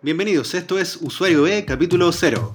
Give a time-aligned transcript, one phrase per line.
[0.00, 2.54] Bienvenidos, esto es Usuario B, capítulo 0.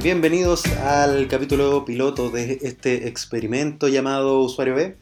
[0.00, 4.96] Bienvenidos al capítulo piloto de este experimento llamado Usuario B,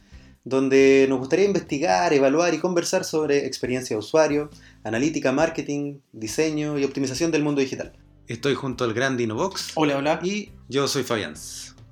[0.45, 4.49] donde nos gustaría investigar, evaluar y conversar sobre experiencia de usuario,
[4.83, 7.93] analítica, marketing, diseño y optimización del mundo digital.
[8.27, 9.73] Estoy junto al gran Dinovox.
[9.75, 10.21] Hola, hola.
[10.23, 11.35] Y yo soy Fabián.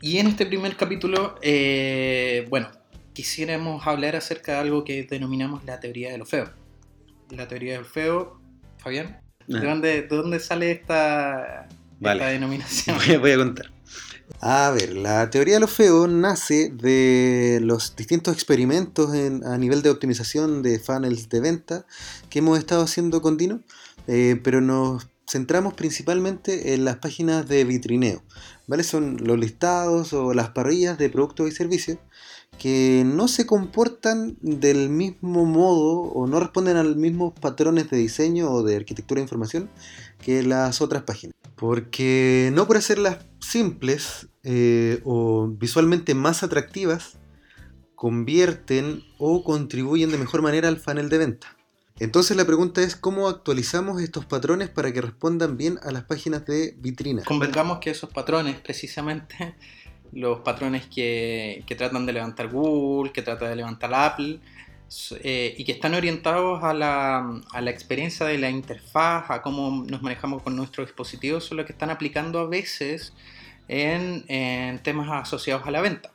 [0.00, 2.70] Y en este primer capítulo, eh, bueno,
[3.23, 6.48] quisiéramos hablar acerca de algo que denominamos la teoría de lo feo.
[7.30, 8.41] La teoría del feo,
[8.77, 11.66] Fabián, ¿de, dónde, ¿de dónde sale esta,
[11.98, 12.20] Vale.
[12.20, 12.97] esta denominación?
[13.05, 13.73] Voy a, voy a contar.
[14.41, 19.83] A ver, la teoría de lo feo nace de los distintos experimentos en- a nivel
[19.83, 21.87] de optimización de funnels de venta
[22.30, 23.62] que hemos estado haciendo con Dino,
[24.06, 28.23] eh, pero nos centramos principalmente en las páginas de vitrineo,
[28.69, 28.84] ¿vale?
[28.84, 31.98] Son los listados o las parrillas de productos y servicios
[32.59, 37.98] que no se comportan del mismo modo o no responden a los mismos patrones de
[37.98, 39.70] diseño o de arquitectura de información
[40.20, 41.34] que las otras páginas.
[41.55, 47.19] Porque no por hacerlas simples eh, o visualmente más atractivas,
[47.95, 51.56] convierten o contribuyen de mejor manera al funnel de venta.
[52.00, 56.47] Entonces la pregunta es cómo actualizamos estos patrones para que respondan bien a las páginas
[56.47, 57.25] de vitrina.
[57.25, 59.56] Convengamos que esos patrones, precisamente,
[60.12, 64.41] los patrones que, que tratan de levantar Google, que trata de levantar Apple,
[65.23, 69.84] eh, y que están orientados a la, a la experiencia de la interfaz, a cómo
[69.84, 73.12] nos manejamos con nuestros dispositivos, son los que están aplicando a veces
[73.69, 76.11] en, en temas asociados a la venta.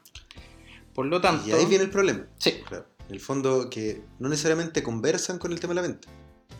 [0.94, 2.26] Por lo tanto, Y ahí viene el problema.
[2.38, 2.88] sí, Claro.
[3.08, 6.08] En el fondo que no necesariamente conversan con el tema de la venta.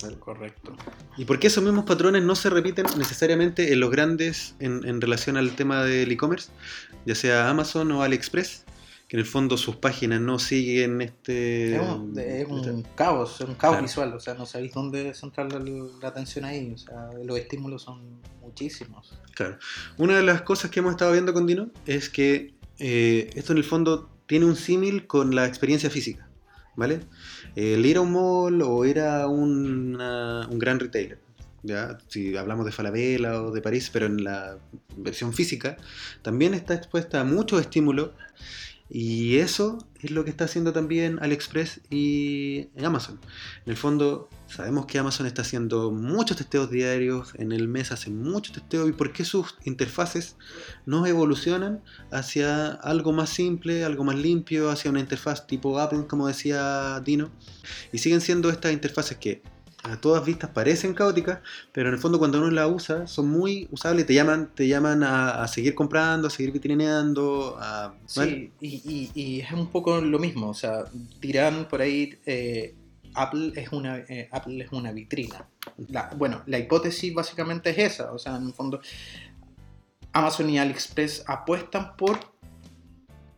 [0.02, 0.18] ¿Vale?
[0.20, 0.76] correcto.
[1.18, 5.02] ¿Y por qué esos mismos patrones no se repiten necesariamente en los grandes en, en
[5.02, 6.50] relación al tema del e-commerce?
[7.06, 8.64] Ya sea Amazon o AliExpress,
[9.08, 11.76] que en el fondo sus páginas no siguen este...
[11.76, 13.84] Es un, es un caos, es un caos Claro.
[13.84, 17.84] visual, o sea, no sabéis dónde centrar la, la atención ahí, o sea, los estímulos
[17.84, 19.20] son muchísimos.
[19.36, 19.58] Claro.
[19.98, 23.58] Una de las cosas que hemos estado viendo con Dino es que eh, esto en
[23.60, 26.28] el fondo tiene un símil con la experiencia física,
[26.76, 27.02] ¿vale?
[27.56, 29.98] El ir a un mall o ir a un
[30.54, 31.20] gran retailer,
[31.64, 31.98] ¿ya?
[32.08, 34.58] Si hablamos de Falabella o de París, pero en la
[34.98, 35.78] versión física,
[36.22, 38.12] también está expuesta a muchos estímulos
[38.90, 43.20] y eso es lo que está haciendo también AliExpress y Amazon.
[43.66, 48.10] En el fondo, sabemos que Amazon está haciendo muchos testeos diarios, en el mes hace
[48.10, 50.36] muchos testeos, y por qué sus interfaces
[50.86, 51.82] no evolucionan
[52.12, 57.32] hacia algo más simple, algo más limpio, hacia una interfaz tipo Apple, como decía Dino,
[57.92, 59.42] y siguen siendo estas interfaces que
[59.86, 61.40] a todas vistas parecen caóticas,
[61.74, 65.04] pero en el fondo cuando uno las usa son muy usables, te llaman, te llaman
[65.04, 67.94] a, a seguir comprando, a seguir vitrineando, a...
[68.16, 68.32] ¿vale?
[68.32, 70.86] Sí, y, y- y es un poco lo mismo, o sea,
[71.20, 72.76] dirán por ahí, eh,
[73.16, 75.48] Apple, es una, eh, Apple es una vitrina.
[76.18, 78.82] Bueno, la hipótesis básicamente es esa, o sea, en el fondo,
[80.12, 82.20] Amazon y AliExpress apuestan por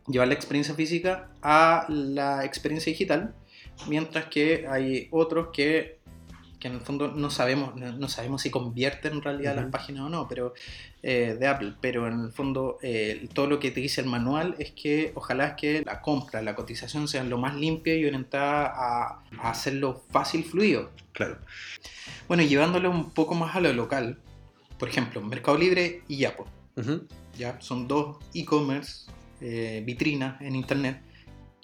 [0.08, 3.34] llevar la experiencia física a la experiencia digital,
[3.88, 6.00] mientras que hay otros que,
[6.66, 10.02] que en el fondo no sabemos, no, no sabemos si convierten en realidad las páginas
[10.06, 10.56] o no, pero
[11.03, 14.56] eh, de Apple, pero en el fondo eh, todo lo que te dice el manual
[14.58, 18.74] es que ojalá es que la compra, la cotización sea lo más limpia y orientada
[18.75, 20.90] a, a hacerlo fácil, fluido.
[21.12, 21.38] Claro.
[22.28, 24.18] Bueno, llevándolo un poco más a lo local,
[24.80, 27.06] por ejemplo, Mercado Libre y Yapo, Ujú.
[27.38, 27.62] ¿ya?
[27.62, 29.06] Son dos e-commerce,
[29.40, 31.00] eh, vitrinas en internet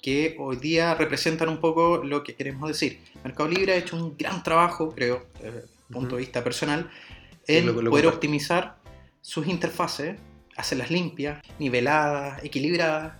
[0.02, 3.00] que hoy día representan un poco lo que queremos decir.
[3.24, 6.16] Mercado Libre ha hecho un gran trabajo, creo, desde el punto Ujú.
[6.16, 6.90] de vista personal,
[7.46, 8.76] en lo- lo poder optimizar
[9.20, 10.16] sus interfaces,
[10.56, 13.14] hacerlas limpias, niveladas, equilibradas.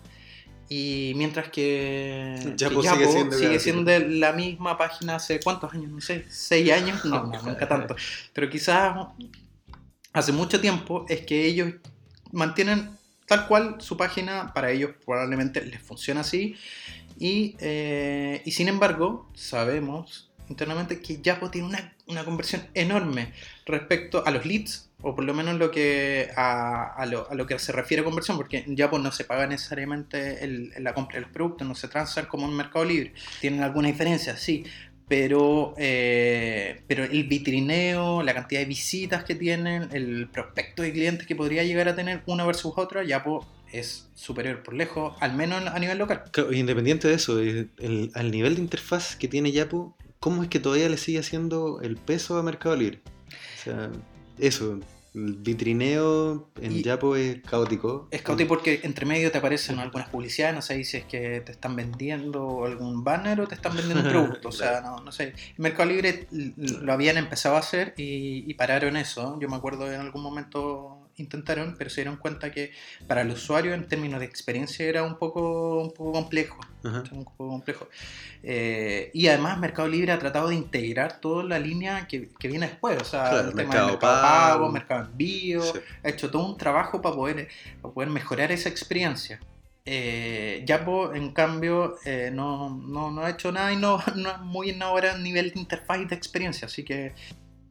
[0.68, 5.90] Y mientras que Yapo que sigue siendo sigue siendo la misma página hace cuántos años,
[5.92, 7.94] no sé, seis años, no, no, nunca tanto.
[8.32, 8.96] Pero quizás
[10.12, 11.74] hace mucho tiempo es que ellos
[12.32, 12.96] mantienen
[13.36, 16.54] tal cual su página, para ellos probablemente les funciona así.
[17.18, 23.32] Y, eh, y sin embargo, sabemos internamente que Yapo tiene una, una conversión enorme
[23.64, 27.58] respecto a los leads, o por lo menos lo que a, lo, a lo que
[27.58, 31.22] se refiere a conversión, porque en Yapo no se paga necesariamente el- la compra de
[31.22, 33.12] los productos, no se transan como en Mercado Libre.
[33.40, 34.64] Tienen alguna diferencia, sí,
[35.08, 41.26] pero, eh, pero el vitrineo, la cantidad de visitas que tienen, el prospecto de clientes
[41.26, 45.66] que podría llegar a tener una versus otra, Yapo es superior por lejos, al menos
[45.66, 46.22] a nivel local.
[46.52, 50.60] Independiente de eso, eh, el, al nivel de interfaz que tiene Yapo, ¿cómo es que
[50.60, 53.00] todavía le sigue haciendo el peso a Mercado Libre?
[53.28, 53.90] O sea,
[54.38, 54.78] eso,
[55.14, 58.08] El vitrineo en Y- Yapo es caótico.
[58.10, 61.52] Es caótico porque entre medio te aparecen algunas publicidades, no sé si es que te
[61.52, 64.08] están vendiendo algún banner o te están vendiendo un
[64.40, 65.34] producto, o sea, no, no sé.
[65.58, 66.26] Mercado Libre
[66.56, 69.38] lo habían empezado a hacer y, y pararon eso.
[69.40, 72.72] Yo me acuerdo en algún momento intentaron, pero se dieron cuenta que
[73.06, 76.58] para el usuario en términos de experiencia era un poco, un poco complejo.
[76.84, 77.02] Ajá.
[77.12, 77.88] Un poco complejo.
[78.42, 82.66] Eh, y además Mercado Libre ha tratado de integrar toda la línea que, que viene
[82.68, 84.58] después, o sea, Claro, el tema Mercado de Mercado Pago.
[84.58, 85.78] Pago, Mercado Envío, Sí.
[86.02, 87.48] ha hecho todo un trabajo para poder,
[87.80, 89.38] para poder mejorar esa experiencia.
[89.84, 94.38] Eh, Yapo, en cambio, eh, no, no, no ha hecho nada y no, no es
[94.40, 97.14] muy innovadora a nivel de interfaz y de experiencia, así que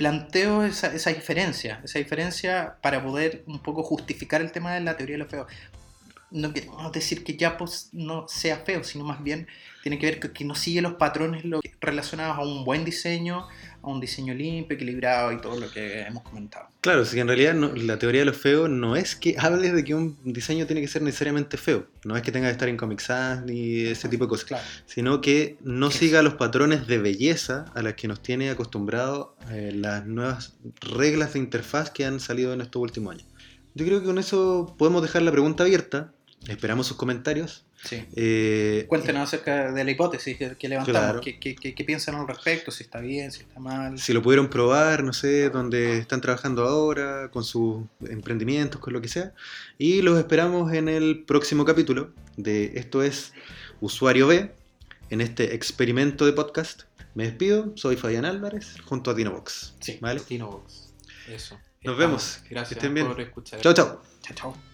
[0.01, 4.97] planteo esa, esa diferencia, esa diferencia para poder un poco justificar el tema de la
[4.97, 5.45] teoría de lo feo.
[6.31, 9.47] No queremos decir que Yapo no sea feo, sino más bien
[9.83, 11.43] tiene que ver con que no sigue los patrones
[11.81, 13.47] relacionados a un buen diseño,
[13.81, 16.67] a un diseño limpio, equilibrado y todo lo que hemos comentado.
[16.81, 19.73] Claro, sí que en realidad no- la teoría de lo feo no es que hables
[19.73, 21.87] de que un diseño tiene que ser necesariamente feo.
[22.05, 24.45] No es que tenga que estar en Comic Sans ni ese tipo de cosas.
[24.45, 24.63] Claro.
[24.85, 29.71] Sino que no siga los patrones de belleza a las que nos tiene acostumbrado eh,
[29.73, 33.27] las nuevas reglas de interfaz que han salido en estos últimos años.
[33.73, 36.13] Yo creo que con eso podemos dejar la pregunta abierta.
[36.51, 37.63] Esperamos sus comentarios.
[37.83, 38.05] Sí.
[38.15, 41.21] Eh, Cuéntenos acerca de la hipótesis que, que levantamos, Claro.
[41.21, 43.97] qué, qué- qué- qué piensan al respecto, si está bien, si está mal.
[43.97, 49.01] si lo pudieron probar, no sé, dónde están trabajando ahora, con sus emprendimientos, con lo
[49.01, 49.33] que sea.
[49.79, 53.33] Y los esperamos en el próximo capítulo de Esto es
[53.79, 54.51] Usuario B,
[55.09, 56.83] en este experimento de podcast.
[57.15, 59.73] Me despido, soy Fabián Álvarez, junto a Dinobox.
[59.79, 60.21] Sí, ¿Vale?
[60.29, 60.93] Dinobox.
[61.27, 61.59] Eso.
[61.83, 62.39] Nos vemos.
[62.49, 63.07] Gracias Que estén bien.
[63.07, 63.59] por escuchar.
[63.59, 64.01] Chao, chao.
[64.21, 64.70] Chao, chao.